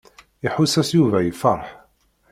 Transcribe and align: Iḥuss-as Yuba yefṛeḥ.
Iḥuss-as 0.45 0.89
Yuba 0.93 1.19
yefṛeḥ. 1.21 1.63